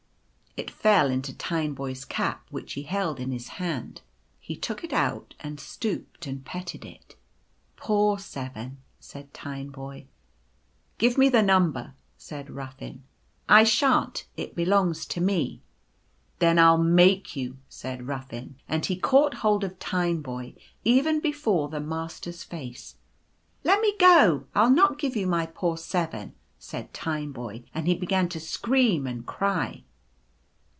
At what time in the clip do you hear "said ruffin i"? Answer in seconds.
12.17-13.63